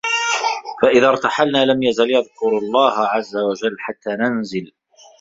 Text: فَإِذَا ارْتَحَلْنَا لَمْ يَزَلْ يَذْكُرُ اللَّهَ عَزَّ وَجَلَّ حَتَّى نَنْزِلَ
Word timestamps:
فَإِذَا 0.81 1.09
ارْتَحَلْنَا 1.09 1.65
لَمْ 1.65 1.83
يَزَلْ 1.83 2.09
يَذْكُرُ 2.11 2.57
اللَّهَ 2.57 2.91
عَزَّ 2.93 3.37
وَجَلَّ 3.37 3.75
حَتَّى 3.79 4.09
نَنْزِلَ 4.09 4.71